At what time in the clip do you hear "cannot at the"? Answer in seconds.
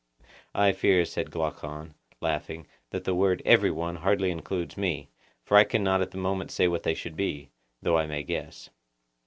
5.63-6.17